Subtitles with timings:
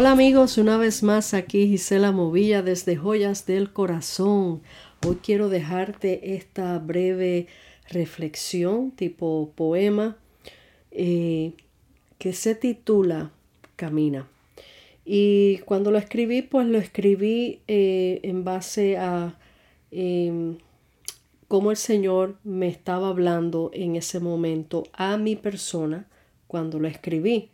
[0.00, 4.62] Hola amigos, una vez más aquí Gisela Movilla desde Joyas del Corazón.
[5.06, 7.48] Hoy quiero dejarte esta breve
[7.86, 10.16] reflexión tipo poema
[10.90, 11.52] eh,
[12.16, 13.30] que se titula
[13.76, 14.26] Camina.
[15.04, 19.38] Y cuando lo escribí, pues lo escribí eh, en base a
[19.90, 20.56] em,
[21.46, 26.06] cómo el Señor me estaba hablando en ese momento a mi persona
[26.46, 27.50] cuando lo escribí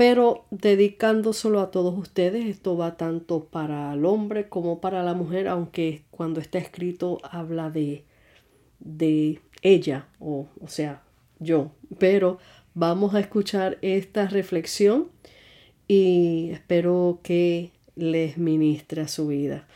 [0.00, 2.46] pero dedicándoselo a todos ustedes.
[2.46, 7.68] Esto va tanto para el hombre como para la mujer, aunque cuando está escrito habla
[7.68, 8.06] de,
[8.78, 11.02] de ella, o, o sea,
[11.38, 11.72] yo.
[11.98, 12.38] Pero
[12.72, 15.10] vamos a escuchar esta reflexión
[15.86, 19.68] y espero que les ministre a su vida.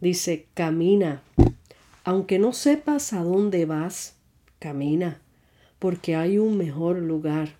[0.00, 1.20] Dice, camina.
[2.04, 4.14] Aunque no sepas a dónde vas,
[4.60, 5.20] camina,
[5.80, 7.56] porque hay un mejor lugar.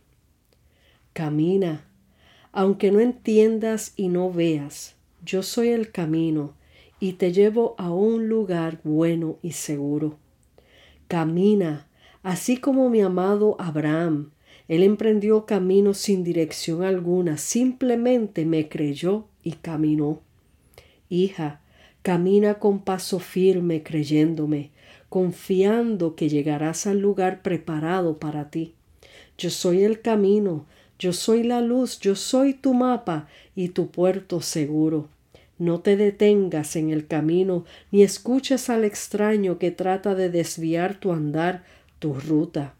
[1.12, 1.87] Camina
[2.58, 6.54] aunque no entiendas y no veas, yo soy el camino
[6.98, 10.18] y te llevo a un lugar bueno y seguro.
[11.06, 11.86] Camina,
[12.24, 14.32] así como mi amado Abraham.
[14.66, 20.20] Él emprendió camino sin dirección alguna, simplemente me creyó y caminó.
[21.08, 21.60] Hija,
[22.02, 24.72] camina con paso firme creyéndome,
[25.08, 28.74] confiando que llegarás al lugar preparado para ti.
[29.38, 30.66] Yo soy el camino,
[30.98, 35.08] yo soy la luz, yo soy tu mapa y tu puerto seguro.
[35.58, 41.12] No te detengas en el camino, ni escuches al extraño que trata de desviar tu
[41.12, 41.64] andar,
[41.98, 42.74] tu ruta.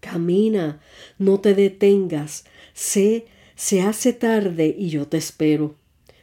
[0.00, 0.80] Camina,
[1.18, 2.44] no te detengas.
[2.72, 3.26] Sé,
[3.56, 5.74] se hace tarde y yo te espero.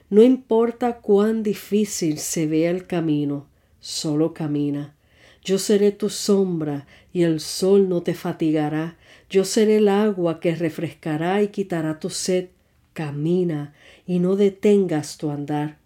[0.09, 3.47] No importa cuán difícil se vea el camino,
[3.79, 4.95] solo camina.
[5.43, 8.95] Yo seré tu sombra y el sol no te fatigará.
[9.29, 12.47] Yo seré el agua que refrescará y quitará tu sed.
[12.93, 13.73] Camina
[14.07, 15.79] y no detengas tu andar.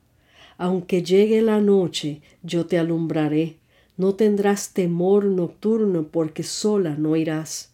[0.59, 3.57] Aunque llegue la noche, yo te alumbraré.
[3.95, 7.73] No tendrás temor nocturno porque sola no irás.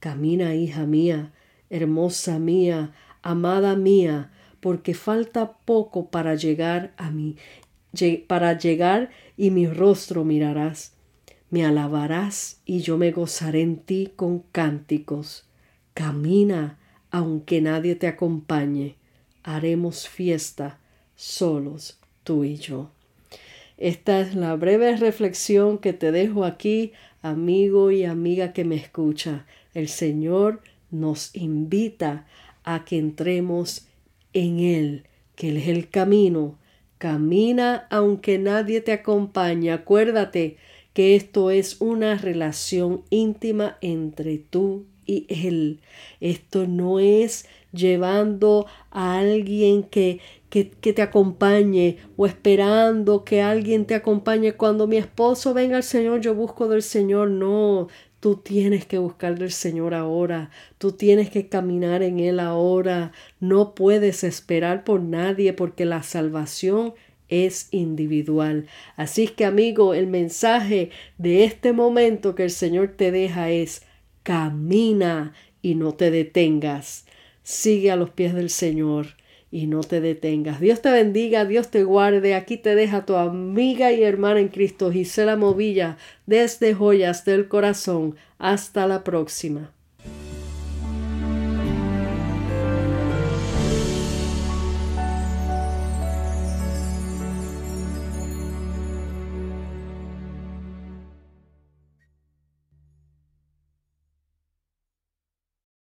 [0.00, 1.32] Camina, hija mía,
[1.68, 2.92] hermosa mía,
[3.22, 7.36] amada mía, porque falta poco para llegar a mí,
[8.26, 10.94] para llegar y mi rostro mirarás
[11.50, 15.44] me alabarás y yo me gozaré en ti con cánticos.
[15.94, 16.78] Camina,
[17.10, 18.96] aunque nadie te acompañe,
[19.42, 20.78] haremos fiesta
[21.16, 22.90] solos tú y yo.
[23.76, 29.46] Esta es la breve reflexión que te dejo aquí, amigo y amiga que me escucha.
[29.74, 32.26] El Señor nos invita
[32.62, 33.86] a que entremos
[34.32, 36.58] en Él, que Él es el camino.
[36.98, 39.72] Camina aunque nadie te acompañe.
[39.72, 40.58] Acuérdate,
[40.92, 45.80] que esto es una relación íntima entre tú y él.
[46.20, 53.86] Esto no es llevando a alguien que, que, que, te acompañe o esperando que alguien
[53.86, 54.54] te acompañe.
[54.54, 57.30] Cuando mi esposo venga al Señor, yo busco del Señor.
[57.30, 57.88] No,
[58.20, 60.50] tú tienes que buscar del Señor ahora.
[60.78, 63.12] Tú tienes que caminar en Él ahora.
[63.40, 66.94] No puedes esperar por nadie porque la salvación
[67.30, 68.66] es individual.
[68.96, 73.82] Así que amigo, el mensaje de este momento que el Señor te deja es
[74.22, 75.32] camina
[75.62, 77.06] y no te detengas.
[77.42, 79.16] Sigue a los pies del Señor
[79.50, 80.60] y no te detengas.
[80.60, 82.34] Dios te bendiga, Dios te guarde.
[82.34, 88.16] Aquí te deja tu amiga y hermana en Cristo, Gisela Movilla, desde Joyas del Corazón.
[88.38, 89.72] Hasta la próxima.